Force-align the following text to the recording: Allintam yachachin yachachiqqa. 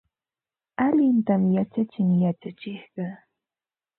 Allintam 0.85 1.43
yachachin 1.57 2.09
yachachiqqa. 2.23 3.05